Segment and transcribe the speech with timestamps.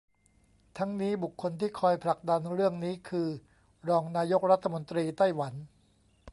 [0.77, 3.27] ทั้งนี้บุคคลที่คอยผลักดันเรื่องนี้คือ
[3.89, 5.53] รองนายกรัฐมนตรีไต้หวัน